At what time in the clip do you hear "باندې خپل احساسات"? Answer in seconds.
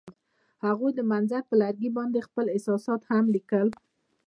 1.97-3.01